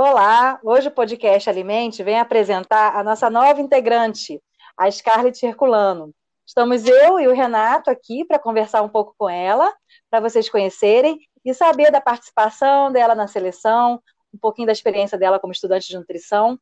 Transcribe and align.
Olá, 0.00 0.60
hoje 0.62 0.86
o 0.86 0.92
podcast 0.92 1.50
Alimente 1.50 2.04
vem 2.04 2.20
apresentar 2.20 2.94
a 2.94 3.02
nossa 3.02 3.28
nova 3.28 3.60
integrante, 3.60 4.40
a 4.76 4.88
Scarlett 4.88 5.44
Herculano. 5.44 6.14
Estamos 6.46 6.86
eu 6.86 7.18
e 7.18 7.26
o 7.26 7.34
Renato 7.34 7.90
aqui 7.90 8.24
para 8.24 8.38
conversar 8.38 8.80
um 8.82 8.88
pouco 8.88 9.12
com 9.18 9.28
ela, 9.28 9.74
para 10.08 10.20
vocês 10.20 10.48
conhecerem 10.48 11.18
e 11.44 11.52
saber 11.52 11.90
da 11.90 12.00
participação 12.00 12.92
dela 12.92 13.12
na 13.12 13.26
seleção, 13.26 14.00
um 14.32 14.38
pouquinho 14.38 14.66
da 14.66 14.72
experiência 14.72 15.18
dela 15.18 15.40
como 15.40 15.52
estudante 15.52 15.88
de 15.88 15.96
nutrição. 15.96 16.56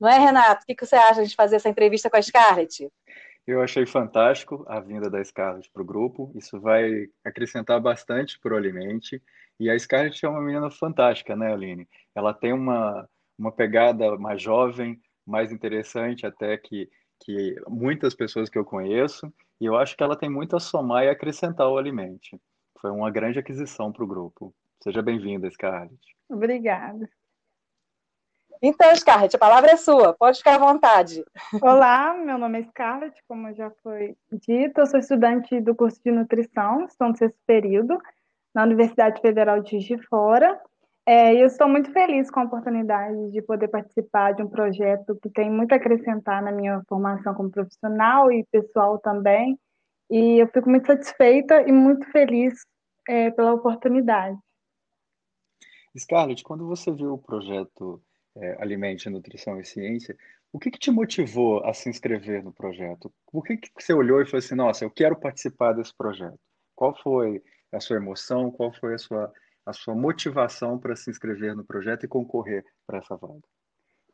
Não 0.00 0.08
é, 0.08 0.18
Renato? 0.18 0.64
O 0.68 0.74
que 0.74 0.84
você 0.84 0.96
acha 0.96 1.24
de 1.24 1.36
fazer 1.36 1.54
essa 1.54 1.68
entrevista 1.68 2.10
com 2.10 2.16
a 2.16 2.22
Scarlett? 2.22 2.88
Eu 3.46 3.62
achei 3.62 3.86
fantástico 3.86 4.64
a 4.66 4.80
vinda 4.80 5.08
da 5.08 5.22
Scarlett 5.22 5.70
para 5.72 5.82
o 5.82 5.86
grupo. 5.86 6.32
Isso 6.34 6.60
vai 6.60 7.06
acrescentar 7.24 7.80
bastante 7.80 8.40
para 8.40 8.54
o 8.54 8.56
Alimente. 8.56 9.22
E 9.62 9.70
a 9.70 9.78
Scarlett 9.78 10.26
é 10.26 10.28
uma 10.28 10.40
menina 10.40 10.68
fantástica, 10.72 11.36
né, 11.36 11.52
Aline? 11.52 11.88
Ela 12.16 12.34
tem 12.34 12.52
uma, 12.52 13.08
uma 13.38 13.52
pegada 13.52 14.18
mais 14.18 14.42
jovem, 14.42 15.00
mais 15.24 15.52
interessante 15.52 16.26
até 16.26 16.56
que 16.58 16.90
que 17.24 17.54
muitas 17.68 18.16
pessoas 18.16 18.48
que 18.48 18.58
eu 18.58 18.64
conheço, 18.64 19.32
e 19.60 19.64
eu 19.64 19.76
acho 19.76 19.96
que 19.96 20.02
ela 20.02 20.16
tem 20.16 20.28
muito 20.28 20.56
a 20.56 20.58
somar 20.58 21.04
e 21.04 21.08
acrescentar 21.08 21.68
ao 21.68 21.78
Alimente. 21.78 22.36
Foi 22.80 22.90
uma 22.90 23.12
grande 23.12 23.38
aquisição 23.38 23.92
para 23.92 24.02
o 24.02 24.06
grupo. 24.08 24.52
Seja 24.82 25.00
bem-vinda, 25.00 25.48
Scarlett. 25.48 25.96
Obrigada. 26.28 27.08
Então, 28.60 28.92
Scarlett, 28.96 29.36
a 29.36 29.38
palavra 29.38 29.70
é 29.70 29.76
sua, 29.76 30.14
pode 30.14 30.38
ficar 30.38 30.56
à 30.56 30.58
vontade. 30.58 31.24
Olá, 31.62 32.12
meu 32.12 32.36
nome 32.36 32.58
é 32.58 32.64
Scarlett, 32.64 33.22
como 33.28 33.54
já 33.54 33.70
foi 33.84 34.16
dito, 34.32 34.80
eu 34.80 34.86
sou 34.86 34.98
estudante 34.98 35.60
do 35.60 35.76
curso 35.76 36.00
de 36.04 36.10
nutrição, 36.10 36.86
estou 36.86 37.08
no 37.08 37.16
sexto 37.16 37.38
período, 37.46 38.00
na 38.54 38.64
Universidade 38.64 39.20
Federal 39.20 39.60
de 39.60 39.70
Juiz 39.70 39.84
de 39.84 40.06
Fora, 40.08 40.60
é, 41.04 41.34
eu 41.34 41.46
estou 41.46 41.68
muito 41.68 41.92
feliz 41.92 42.30
com 42.30 42.40
a 42.40 42.44
oportunidade 42.44 43.32
de 43.32 43.42
poder 43.42 43.68
participar 43.68 44.32
de 44.32 44.42
um 44.42 44.48
projeto 44.48 45.18
que 45.20 45.28
tem 45.30 45.50
muito 45.50 45.72
a 45.72 45.76
acrescentar 45.76 46.40
na 46.42 46.52
minha 46.52 46.80
formação 46.88 47.34
como 47.34 47.50
profissional 47.50 48.30
e 48.30 48.46
pessoal 48.52 48.98
também. 48.98 49.58
E 50.08 50.38
eu 50.38 50.46
fico 50.48 50.70
muito 50.70 50.86
satisfeita 50.86 51.62
e 51.62 51.72
muito 51.72 52.08
feliz 52.12 52.54
é, 53.08 53.30
pela 53.32 53.54
oportunidade. 53.54 54.38
Scarlett, 55.98 56.44
quando 56.44 56.66
você 56.66 56.92
viu 56.92 57.14
o 57.14 57.18
projeto 57.18 58.00
é, 58.36 58.62
Alimente, 58.62 59.10
Nutrição 59.10 59.58
e 59.60 59.64
Ciência, 59.64 60.16
o 60.52 60.58
que, 60.58 60.70
que, 60.70 60.78
te 60.78 60.90
motivou 60.90 61.64
a 61.64 61.74
se 61.74 61.88
inscrever 61.88 62.44
no 62.44 62.52
projeto? 62.52 63.12
Por 63.30 63.42
que, 63.42 63.56
que 63.56 63.70
você 63.76 63.92
olhou 63.92 64.20
e 64.20 64.26
falou 64.26 64.38
assim, 64.38 64.54
nossa, 64.54 64.84
eu 64.84 64.90
quero 64.90 65.16
participar 65.16 65.72
desse 65.72 65.94
projeto? 65.96 66.38
Qual 66.76 66.94
foi 67.02 67.42
a 67.72 67.80
sua 67.80 67.96
emoção? 67.96 68.50
Qual 68.50 68.72
foi 68.72 68.94
a 68.94 68.98
sua 68.98 69.32
a 69.64 69.72
sua 69.72 69.94
motivação 69.94 70.78
para 70.78 70.96
se 70.96 71.10
inscrever 71.10 71.54
no 71.54 71.64
projeto 71.64 72.04
e 72.04 72.08
concorrer 72.08 72.64
para 72.86 72.98
essa 72.98 73.16
vaga? 73.16 73.40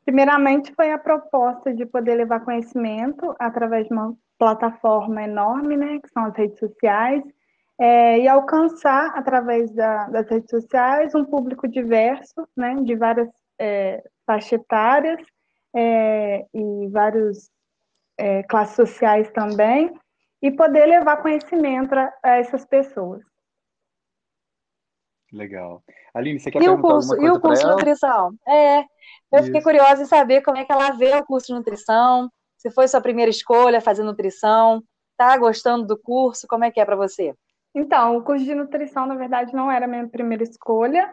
Primeiramente, 0.05 0.75
foi 0.75 0.91
a 0.91 0.98
proposta 0.98 1.73
de 1.73 1.84
poder 1.84 2.14
levar 2.14 2.41
conhecimento 2.41 3.34
através 3.39 3.86
de 3.86 3.92
uma 3.92 4.14
plataforma 4.39 5.23
enorme, 5.23 5.77
né, 5.77 5.98
que 6.01 6.09
são 6.11 6.25
as 6.25 6.36
redes 6.36 6.59
sociais, 6.59 7.23
é, 7.79 8.19
e 8.20 8.29
alcançar, 8.29 9.17
através 9.17 9.70
da, 9.73 10.09
das 10.09 10.29
redes 10.29 10.51
sociais, 10.51 11.14
um 11.14 11.25
público 11.25 11.69
diverso, 11.69 12.48
né, 12.56 12.75
de 12.77 12.95
várias 12.97 13.29
é, 13.59 14.03
faixas 14.27 14.53
etárias 14.53 15.20
é, 15.75 16.47
e 16.55 16.89
várias 16.89 17.51
é, 18.17 18.42
classes 18.45 18.77
sociais 18.77 19.31
também, 19.31 19.92
e 20.41 20.51
poder 20.51 20.86
levar 20.86 21.19
conhecimento 21.19 21.95
a, 21.95 22.12
a 22.23 22.36
essas 22.36 22.64
pessoas. 22.64 23.23
Legal. 25.33 25.83
Aline, 26.14 26.39
você 26.39 26.50
quer 26.50 26.62
e 26.62 26.64
perguntar 26.64 26.89
o 26.89 26.92
curso, 26.92 27.12
alguma 27.12 27.30
coisa 27.30 27.34
E 27.34 27.39
o 27.39 27.40
curso 27.40 27.62
de 27.62 27.70
nutrição? 27.70 28.34
É, 28.46 28.78
eu 28.80 28.86
Isso. 29.34 29.44
fiquei 29.44 29.62
curiosa 29.62 30.02
em 30.02 30.06
saber 30.06 30.42
como 30.42 30.56
é 30.56 30.64
que 30.64 30.72
ela 30.72 30.90
vê 30.92 31.14
o 31.14 31.24
curso 31.24 31.48
de 31.48 31.55
nutrição, 31.55 32.30
se 32.56 32.70
foi 32.70 32.89
sua 32.89 33.00
primeira 33.00 33.30
escolha 33.30 33.80
fazer 33.80 34.02
nutrição, 34.02 34.83
tá 35.17 35.36
gostando 35.36 35.86
do 35.86 35.98
curso, 35.98 36.46
como 36.48 36.64
é 36.64 36.70
que 36.70 36.80
é 36.80 36.84
para 36.84 36.96
você? 36.96 37.34
Então, 37.74 38.17
o 38.17 38.22
curso 38.22 38.44
de 38.44 38.55
nutrição, 38.55 39.06
na 39.06 39.14
verdade, 39.14 39.52
não 39.52 39.70
era 39.70 39.84
a 39.84 39.88
minha 39.88 40.08
primeira 40.08 40.42
escolha, 40.42 41.12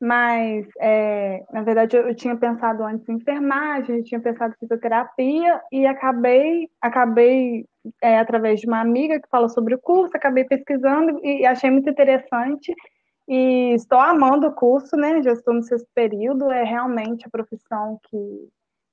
mas, 0.00 0.66
é, 0.78 1.42
na 1.52 1.62
verdade, 1.62 1.96
eu, 1.96 2.08
eu 2.08 2.14
tinha 2.14 2.36
pensado 2.36 2.84
antes 2.84 3.08
em 3.08 3.14
enfermagem, 3.14 3.96
eu 3.96 4.04
tinha 4.04 4.20
pensado 4.20 4.54
em 4.54 4.58
fisioterapia 4.58 5.60
e 5.72 5.86
acabei, 5.86 6.68
acabei 6.80 7.66
é, 8.02 8.18
através 8.18 8.60
de 8.60 8.66
uma 8.66 8.80
amiga 8.80 9.20
que 9.20 9.28
falou 9.28 9.48
sobre 9.48 9.74
o 9.74 9.80
curso, 9.80 10.16
acabei 10.16 10.44
pesquisando 10.44 11.18
e 11.24 11.44
achei 11.44 11.70
muito 11.70 11.90
interessante 11.90 12.72
e 13.28 13.74
estou 13.74 13.98
amando 13.98 14.46
o 14.46 14.54
curso, 14.54 14.96
né? 14.96 15.22
Já 15.22 15.32
estou 15.32 15.54
no 15.54 15.62
sexto 15.62 15.88
período, 15.94 16.50
é 16.50 16.62
realmente 16.62 17.26
a 17.26 17.30
profissão 17.30 17.98
que, 18.04 18.48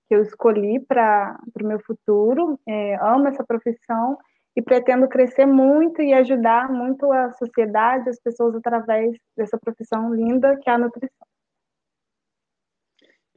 que 0.08 0.16
eu 0.16 0.22
escolhi 0.22 0.80
para 0.80 1.38
o 1.62 1.68
meu 1.68 1.80
futuro. 1.80 2.60
É, 2.68 2.96
amo 2.96 3.28
essa 3.28 3.44
profissão 3.44 4.18
e 4.56 4.62
pretendo 4.62 5.08
crescer 5.08 5.46
muito 5.46 6.02
e 6.02 6.14
ajudar 6.14 6.72
muito 6.72 7.12
a 7.12 7.32
sociedade, 7.34 8.10
as 8.10 8.20
pessoas 8.20 8.56
através 8.56 9.16
dessa 9.36 9.58
profissão 9.58 10.14
linda 10.14 10.58
que 10.58 10.70
é 10.70 10.74
a 10.74 10.78
nutrição. 10.78 11.28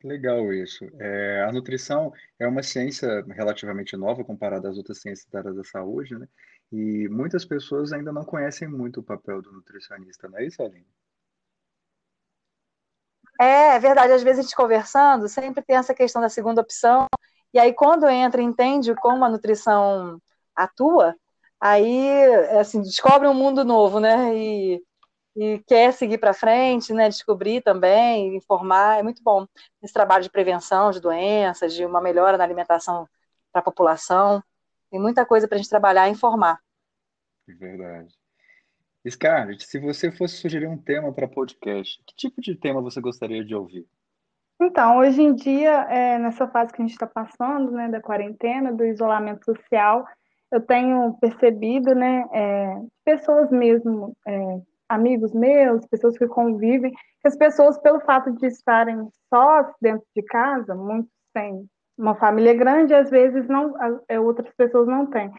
Legal 0.05 0.53
isso. 0.53 0.85
É, 1.01 1.43
a 1.43 1.53
nutrição 1.53 2.13
é 2.39 2.47
uma 2.47 2.63
ciência 2.63 3.25
relativamente 3.29 3.97
nova 3.97 4.25
comparada 4.25 4.69
às 4.69 4.77
outras 4.77 5.01
ciências 5.01 5.27
da 5.31 5.41
área 5.41 5.53
da 5.53 5.65
saúde, 5.65 6.17
né? 6.17 6.29
E 6.73 7.09
muitas 7.09 7.45
pessoas 7.45 7.93
ainda 7.93 8.13
não 8.13 8.25
conhecem 8.25 8.69
muito 8.69 9.01
o 9.01 9.03
papel 9.03 9.41
do 9.41 9.53
nutricionista, 9.53 10.29
não 10.29 10.39
é 10.39 10.47
isso, 10.47 10.63
Aline? 10.63 10.87
É, 13.41 13.77
é 13.77 13.79
verdade, 13.79 14.13
às 14.13 14.23
vezes 14.23 14.41
a 14.41 14.43
gente 14.43 14.57
conversando, 14.57 15.29
sempre 15.29 15.63
tem 15.63 15.77
essa 15.77 15.95
questão 15.95 16.23
da 16.23 16.29
segunda 16.29 16.63
opção, 16.63 17.07
e 17.53 17.59
aí 17.59 17.73
quando 17.73 18.09
entra 18.09 18.41
e 18.41 18.45
entende 18.45 18.95
como 18.97 19.25
a 19.25 19.29
nutrição 19.29 20.21
atua, 20.55 21.15
aí 21.61 22.09
assim, 22.59 22.81
descobre 22.83 23.29
um 23.29 23.35
mundo 23.35 23.65
novo, 23.65 24.01
né? 24.01 24.35
E, 24.37 24.83
e 25.37 25.59
quer 25.67 25.93
seguir 25.93 26.19
para 26.19 26.33
frente, 26.35 26.93
né? 26.95 27.09
Descobrir 27.09 27.63
também, 27.63 28.37
informar, 28.37 28.99
é 28.99 29.03
muito 29.03 29.23
bom 29.23 29.47
esse 29.83 29.93
trabalho 29.93 30.25
de 30.25 30.31
prevenção 30.31 30.91
de 30.91 31.01
doenças, 31.01 31.75
de 31.75 31.85
uma 31.85 32.01
melhora 32.01 32.39
na 32.39 32.45
alimentação 32.45 33.07
para 33.53 33.61
a 33.61 33.65
população. 33.65 34.43
Tem 34.91 35.01
muita 35.01 35.25
coisa 35.27 35.49
para 35.49 35.57
a 35.57 35.59
gente 35.59 35.71
trabalhar 35.71 36.09
e 36.09 36.13
informar. 36.13 36.61
Verdade. 37.47 38.15
Scarlett, 39.09 39.65
se 39.65 39.79
você 39.79 40.11
fosse 40.11 40.37
sugerir 40.37 40.67
um 40.67 40.79
tema 40.79 41.13
para 41.13 41.29
podcast, 41.29 42.03
que 42.05 42.15
tipo 42.17 42.41
de 42.41 42.57
tema 42.57 42.81
você 42.81 43.01
gostaria 43.01 43.45
de 43.45 43.55
ouvir? 43.55 43.87
Então, 44.61 44.99
hoje 44.99 45.23
em 45.23 45.35
dia, 45.35 45.83
é, 45.91 46.19
nessa 46.19 46.49
fase 46.49 46.73
que 46.73 46.81
a 46.81 46.85
gente 46.85 46.95
está 46.95 47.07
passando, 47.07 47.71
né, 47.71 47.89
da 47.89 48.01
quarentena, 48.01 48.73
do 48.73 48.85
isolamento 48.85 49.45
social, 49.45 50.05
eu 50.51 50.61
tenho 50.61 51.15
percebido, 51.21 51.95
né, 51.95 52.25
é, 52.33 52.81
pessoas 53.05 53.51
mesmo, 53.51 54.17
é, 54.27 54.61
amigos 54.89 55.33
meus, 55.33 55.87
pessoas 55.87 56.17
que 56.17 56.27
convivem, 56.27 56.91
que 56.93 57.29
as 57.29 57.37
pessoas, 57.37 57.79
pelo 57.79 58.01
fato 58.01 58.33
de 58.33 58.47
estarem 58.47 59.09
sós 59.29 59.67
dentro 59.81 60.07
de 60.17 60.23
casa, 60.23 60.75
muitos 60.75 61.11
têm 61.35 61.69
uma 61.97 62.15
família 62.15 62.55
grande, 62.55 62.95
às 62.95 63.11
vezes 63.11 63.49
não, 63.49 63.75
é, 64.09 64.21
outras 64.21 64.53
pessoas 64.55 64.87
não 64.87 65.07
têm. 65.07 65.31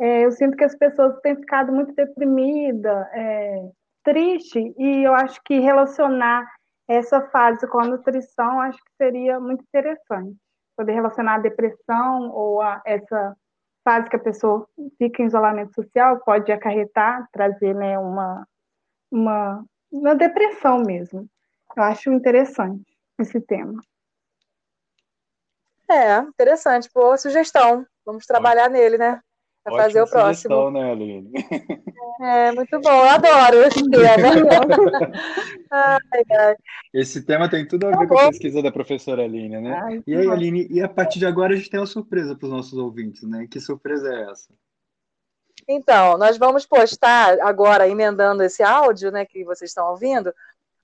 É, 0.00 0.24
eu 0.24 0.32
sinto 0.32 0.56
que 0.56 0.64
as 0.64 0.76
pessoas 0.76 1.18
têm 1.20 1.36
ficado 1.36 1.72
muito 1.72 1.94
deprimidas, 1.94 3.06
é, 3.12 3.68
triste, 4.02 4.74
e 4.78 5.04
eu 5.04 5.14
acho 5.14 5.40
que 5.44 5.58
relacionar 5.58 6.46
essa 6.86 7.20
fase 7.28 7.66
com 7.68 7.80
a 7.80 7.86
nutrição 7.86 8.60
acho 8.60 8.78
que 8.78 8.90
seria 8.96 9.40
muito 9.40 9.64
interessante. 9.64 10.36
Poder 10.76 10.92
relacionar 10.92 11.36
a 11.36 11.38
depressão 11.38 12.30
ou 12.30 12.60
a 12.60 12.82
essa 12.84 13.36
fase 13.84 14.08
que 14.08 14.16
a 14.16 14.20
pessoa 14.20 14.66
fica 14.98 15.22
em 15.22 15.26
isolamento 15.26 15.74
social 15.74 16.20
pode 16.20 16.50
acarretar, 16.50 17.28
trazer 17.32 17.74
né, 17.74 17.98
uma, 17.98 18.46
uma, 19.10 19.64
uma 19.90 20.14
depressão 20.14 20.82
mesmo. 20.82 21.28
Eu 21.76 21.82
acho 21.82 22.12
interessante 22.12 22.84
esse 23.18 23.40
tema. 23.40 23.80
É, 25.90 26.18
interessante. 26.18 26.88
Boa 26.94 27.16
sugestão. 27.16 27.86
Vamos 28.04 28.26
trabalhar 28.26 28.64
Ótimo. 28.64 28.78
nele, 28.78 28.98
né? 28.98 29.20
Para 29.62 29.76
fazer 29.84 30.02
o 30.02 30.06
próximo. 30.06 30.70
né, 30.70 30.92
Aline? 30.92 31.32
É, 32.20 32.52
muito 32.52 32.80
bom. 32.80 32.90
Eu 32.90 33.10
adoro 33.10 33.62
esse 33.64 33.82
tema. 33.90 34.28
ai, 35.70 36.22
ai. 36.30 36.56
Esse 36.92 37.22
tema 37.22 37.48
tem 37.48 37.66
tudo 37.66 37.86
a 37.86 37.90
ver 37.90 38.06
tá 38.06 38.06
com 38.06 38.18
a 38.18 38.28
pesquisa 38.28 38.62
da 38.62 38.70
professora 38.70 39.24
Aline, 39.24 39.60
né? 39.60 39.80
Ai, 39.82 40.02
e 40.06 40.14
aí, 40.14 40.28
Aline, 40.28 40.68
e 40.70 40.82
a 40.82 40.88
partir 40.88 41.18
de 41.18 41.26
agora 41.26 41.54
a 41.54 41.56
gente 41.56 41.70
tem 41.70 41.80
uma 41.80 41.86
surpresa 41.86 42.36
para 42.36 42.46
os 42.46 42.52
nossos 42.52 42.74
ouvintes, 42.74 43.22
né? 43.22 43.46
Que 43.50 43.58
surpresa 43.58 44.12
é 44.12 44.30
essa? 44.30 44.48
Então, 45.66 46.18
nós 46.18 46.36
vamos 46.36 46.66
postar 46.66 47.40
agora, 47.40 47.88
emendando 47.88 48.42
esse 48.42 48.62
áudio, 48.62 49.10
né, 49.10 49.24
que 49.24 49.44
vocês 49.44 49.70
estão 49.70 49.88
ouvindo, 49.90 50.32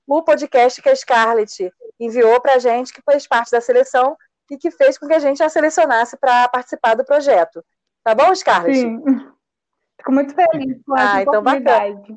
o 0.06 0.23
podcast 0.23 0.81
que 0.81 0.88
a 0.88 0.97
Scarlett 0.97 1.70
enviou 1.99 2.41
para 2.41 2.55
a 2.55 2.58
gente, 2.58 2.93
que 2.93 3.02
fez 3.02 3.26
parte 3.26 3.50
da 3.50 3.61
seleção 3.61 4.17
e 4.50 4.58
que 4.58 4.70
fez 4.70 4.99
com 4.99 5.06
que 5.06 5.14
a 5.14 5.19
gente 5.19 5.43
a 5.43 5.49
selecionasse 5.49 6.17
para 6.19 6.49
participar 6.49 6.94
do 6.94 7.05
projeto. 7.05 7.64
Tá 8.02 8.14
bom, 8.14 8.35
Scarlett? 8.35 8.79
Sim. 8.79 9.00
Fico 9.97 10.12
muito 10.12 10.35
feliz 10.35 10.82
com 10.85 10.97
essa 10.97 11.17
ah, 11.17 11.23
então 11.23 11.41
oportunidade. 11.41 12.17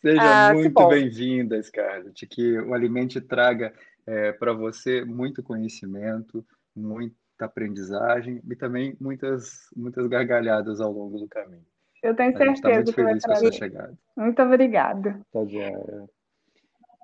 Seja 0.00 0.48
ah, 0.48 0.54
muito 0.54 0.88
bem-vinda, 0.88 1.62
Scarlett. 1.62 2.26
Que 2.26 2.58
o 2.58 2.74
Alimente 2.74 3.20
traga 3.20 3.72
é, 4.06 4.32
para 4.32 4.52
você 4.52 5.04
muito 5.04 5.42
conhecimento, 5.42 6.44
muita 6.74 7.14
aprendizagem 7.40 8.40
e 8.48 8.56
também 8.56 8.96
muitas, 9.00 9.68
muitas 9.76 10.06
gargalhadas 10.06 10.80
ao 10.80 10.90
longo 10.90 11.18
do 11.18 11.28
caminho. 11.28 11.66
Eu 12.02 12.14
tenho 12.14 12.36
certeza. 12.36 12.44
A 12.44 12.46
gente 12.46 12.56
está 12.56 12.70
muito 12.70 12.92
feliz 12.92 13.24
com 13.24 13.32
a 13.32 13.36
sua 13.36 13.52
chegada. 13.52 13.98
Muito 14.16 14.42
obrigada. 14.42 15.20
Tá, 15.32 15.44
Diana. 15.44 16.08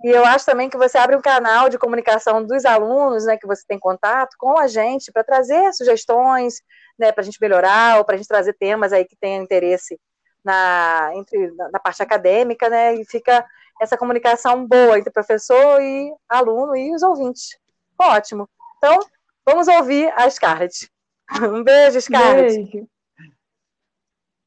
E 0.02 0.08
eu 0.08 0.24
acho 0.24 0.44
também 0.44 0.68
que 0.68 0.76
você 0.76 0.98
abre 0.98 1.14
um 1.14 1.20
canal 1.20 1.68
de 1.68 1.78
comunicação 1.78 2.44
dos 2.44 2.64
alunos, 2.64 3.24
né, 3.24 3.36
que 3.36 3.46
você 3.46 3.62
tem 3.66 3.78
contato 3.78 4.36
com 4.36 4.58
a 4.58 4.66
gente, 4.66 5.12
para 5.12 5.22
trazer 5.22 5.72
sugestões, 5.72 6.60
né, 6.98 7.12
para 7.12 7.22
a 7.22 7.24
gente 7.24 7.40
melhorar, 7.40 7.98
ou 7.98 8.04
para 8.04 8.16
a 8.16 8.18
gente 8.18 8.26
trazer 8.26 8.52
temas 8.54 8.92
aí 8.92 9.04
que 9.04 9.16
tenham 9.16 9.42
interesse 9.42 9.98
na, 10.44 11.10
entre, 11.14 11.52
na 11.52 11.78
parte 11.78 12.02
acadêmica, 12.02 12.68
né, 12.68 12.96
e 12.96 13.04
fica 13.04 13.46
essa 13.80 13.96
comunicação 13.96 14.66
boa 14.66 14.98
entre 14.98 15.12
professor 15.12 15.80
e 15.80 16.12
aluno 16.28 16.76
e 16.76 16.92
os 16.94 17.02
ouvintes. 17.02 17.56
Ótimo. 17.98 18.48
Então, 18.78 18.98
vamos 19.46 19.68
ouvir 19.68 20.12
a 20.16 20.28
Scarlett. 20.28 20.90
Um 21.40 21.62
beijo, 21.62 21.98
Scarlett. 22.00 22.58
Beijo. 22.58 22.88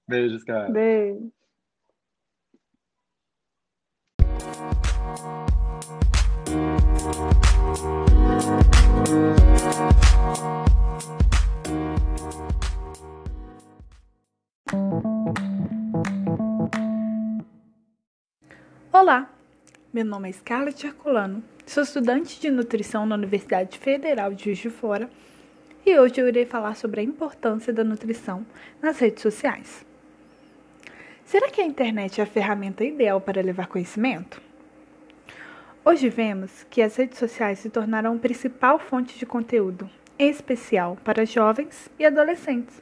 Beijo, 0.07 0.39
Scarlett. 0.39 0.71
Beijo. 0.71 1.31
Olá, 19.07 19.29
meu 19.93 20.03
nome 20.03 20.29
é 20.29 20.31
Scarlett 20.31 20.83
Herculano, 20.83 21.43
sou 21.63 21.83
estudante 21.83 22.41
de 22.41 22.49
nutrição 22.49 23.05
na 23.05 23.13
Universidade 23.13 23.77
Federal 23.77 24.33
de 24.33 24.45
Juiz 24.45 24.57
de 24.57 24.71
Fora 24.71 25.07
e 25.85 25.95
hoje 25.99 26.19
eu 26.19 26.27
irei 26.27 26.43
falar 26.43 26.75
sobre 26.75 27.01
a 27.01 27.03
importância 27.03 27.71
da 27.71 27.83
nutrição 27.83 28.43
nas 28.81 28.97
redes 28.97 29.21
sociais. 29.21 29.85
Será 31.23 31.51
que 31.51 31.61
a 31.61 31.65
internet 31.67 32.19
é 32.19 32.23
a 32.23 32.25
ferramenta 32.25 32.83
ideal 32.83 33.21
para 33.21 33.43
levar 33.43 33.67
conhecimento? 33.67 34.41
Hoje 35.85 36.09
vemos 36.09 36.65
que 36.71 36.81
as 36.81 36.95
redes 36.95 37.19
sociais 37.19 37.59
se 37.59 37.69
tornaram 37.69 38.15
a 38.15 38.17
principal 38.17 38.79
fonte 38.79 39.19
de 39.19 39.25
conteúdo, 39.27 39.87
em 40.17 40.31
especial 40.31 40.97
para 41.03 41.27
jovens 41.27 41.91
e 41.99 42.05
adolescentes. 42.07 42.81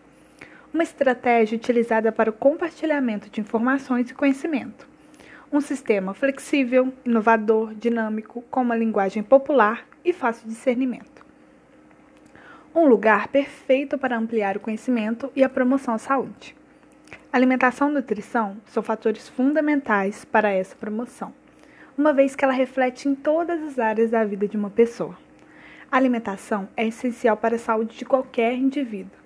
Uma 0.74 0.84
estratégia 0.84 1.58
utilizada 1.58 2.14
para 2.14 2.30
o 2.30 2.34
compartilhamento 2.34 3.30
de 3.30 3.42
informações 3.42 4.10
e 4.10 4.14
conhecimento 4.14 4.93
um 5.54 5.62
sistema 5.62 6.16
flexível, 6.16 6.92
inovador, 7.06 7.76
dinâmico, 7.76 8.42
com 8.50 8.64
uma 8.64 8.76
linguagem 8.76 9.22
popular 9.22 9.88
e 10.04 10.12
fácil 10.12 10.50
discernimento. 10.50 11.24
Um 12.74 12.88
lugar 12.88 13.28
perfeito 13.28 13.96
para 13.96 14.18
ampliar 14.18 14.58
o 14.58 14.60
conhecimento 14.60 15.32
e 15.36 15.44
a 15.44 15.50
promoção 15.50 15.94
à 15.94 16.00
saúde. 16.00 16.56
Alimentação 17.32 17.92
e 17.92 17.94
nutrição 17.94 18.58
são 18.66 18.82
fatores 18.82 19.30
fundamentais 19.30 20.26
para 20.26 20.50
essa 20.50 20.76
promoção, 20.76 21.32
uma 21.96 22.12
vez 22.12 22.36
que 22.36 22.44
ela 22.44 22.52
reflete 22.52 23.08
em 23.08 23.14
todas 23.14 23.62
as 23.62 23.78
áreas 23.78 24.10
da 24.10 24.26
vida 24.26 24.48
de 24.48 24.58
uma 24.58 24.72
pessoa. 24.72 25.16
A 25.92 25.98
alimentação 25.98 26.68
é 26.76 26.88
essencial 26.88 27.38
para 27.38 27.58
a 27.58 27.60
saúde 27.60 27.96
de 27.96 28.06
qualquer 28.06 28.56
indivíduo, 28.56 29.20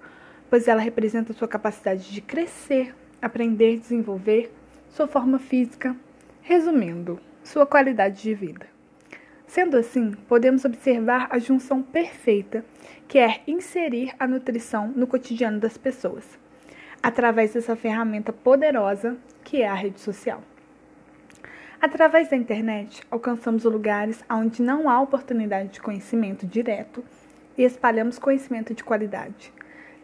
pois 0.50 0.68
ela 0.68 0.82
representa 0.82 1.32
sua 1.32 1.48
capacidade 1.48 2.12
de 2.12 2.20
crescer, 2.20 2.94
aprender 3.22 3.78
desenvolver, 3.78 4.52
sua 4.90 5.08
forma 5.08 5.40
física, 5.40 5.96
Resumindo, 6.50 7.20
sua 7.44 7.66
qualidade 7.66 8.22
de 8.22 8.34
vida. 8.34 8.68
Sendo 9.46 9.76
assim, 9.76 10.14
podemos 10.30 10.64
observar 10.64 11.28
a 11.30 11.38
junção 11.40 11.84
perfeita 11.84 12.64
que 13.06 13.20
é 13.20 13.42
inserir 13.46 14.16
a 14.18 14.26
nutrição 14.26 14.88
no 14.96 15.06
cotidiano 15.06 15.60
das 15.60 15.78
pessoas, 15.78 16.24
através 17.04 17.54
dessa 17.54 17.76
ferramenta 17.76 18.32
poderosa 18.32 19.18
que 19.44 19.62
é 19.62 19.68
a 19.68 19.74
rede 19.74 20.00
social. 20.00 20.42
Através 21.82 22.30
da 22.30 22.38
internet, 22.38 23.02
alcançamos 23.12 23.66
lugares 23.66 24.24
onde 24.30 24.62
não 24.62 24.90
há 24.90 25.02
oportunidade 25.02 25.74
de 25.74 25.82
conhecimento 25.82 26.48
direto 26.48 27.04
e 27.58 27.64
espalhamos 27.64 28.18
conhecimento 28.18 28.74
de 28.74 28.86
qualidade, 28.86 29.52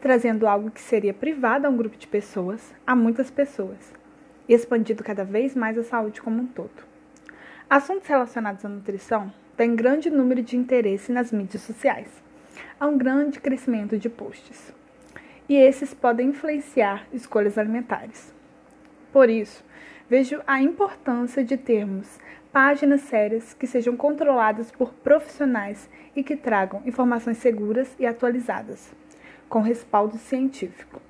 trazendo 0.01 0.45
algo 0.45 0.71
que 0.71 0.81
seria 0.81 1.13
privado 1.13 1.65
a 1.65 1.69
um 1.69 1.77
grupo 1.77 1.95
de 1.95 2.05
pessoas 2.05 2.73
a 2.85 2.93
muitas 2.93 3.31
pessoas 3.31 4.02
e 4.47 4.53
expandido 4.53 5.03
cada 5.03 5.23
vez 5.23 5.55
mais 5.55 5.77
a 5.77 5.83
saúde 5.83 6.21
como 6.21 6.41
um 6.41 6.47
todo. 6.47 6.83
Assuntos 7.69 8.07
relacionados 8.07 8.63
à 8.65 8.69
nutrição 8.69 9.31
têm 9.55 9.75
grande 9.75 10.09
número 10.09 10.41
de 10.41 10.57
interesse 10.57 11.11
nas 11.11 11.31
mídias 11.31 11.63
sociais. 11.63 12.07
Há 12.79 12.87
um 12.87 12.97
grande 12.97 13.39
crescimento 13.39 13.97
de 13.97 14.09
posts. 14.09 14.73
E 15.47 15.55
esses 15.55 15.93
podem 15.93 16.29
influenciar 16.29 17.07
escolhas 17.11 17.57
alimentares. 17.57 18.33
Por 19.11 19.29
isso, 19.29 19.63
vejo 20.09 20.41
a 20.47 20.61
importância 20.61 21.43
de 21.43 21.57
termos 21.57 22.19
páginas 22.51 23.01
sérias 23.01 23.53
que 23.53 23.65
sejam 23.65 23.97
controladas 23.97 24.71
por 24.71 24.93
profissionais 24.93 25.89
e 26.15 26.23
que 26.23 26.35
tragam 26.35 26.83
informações 26.85 27.37
seguras 27.37 27.95
e 27.99 28.05
atualizadas, 28.05 28.93
com 29.49 29.61
respaldo 29.61 30.17
científico, 30.17 31.01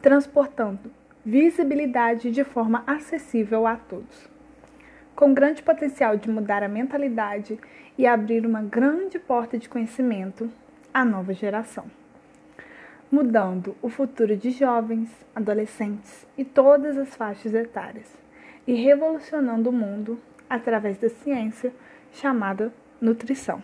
transportando 0.00 0.90
visibilidade 1.26 2.30
de 2.30 2.44
forma 2.44 2.84
acessível 2.86 3.66
a 3.66 3.74
todos. 3.74 4.30
Com 5.16 5.34
grande 5.34 5.60
potencial 5.60 6.16
de 6.16 6.30
mudar 6.30 6.62
a 6.62 6.68
mentalidade 6.68 7.58
e 7.98 8.06
abrir 8.06 8.46
uma 8.46 8.62
grande 8.62 9.18
porta 9.18 9.58
de 9.58 9.68
conhecimento 9.68 10.48
à 10.94 11.04
nova 11.04 11.34
geração. 11.34 11.86
Mudando 13.10 13.74
o 13.82 13.88
futuro 13.88 14.36
de 14.36 14.52
jovens, 14.52 15.10
adolescentes 15.34 16.24
e 16.38 16.44
todas 16.44 16.96
as 16.96 17.16
faixas 17.16 17.52
etárias, 17.52 18.16
e 18.64 18.74
revolucionando 18.74 19.70
o 19.70 19.72
mundo 19.72 20.20
através 20.48 20.96
da 20.96 21.08
ciência 21.08 21.72
chamada 22.12 22.72
nutrição. 23.00 23.60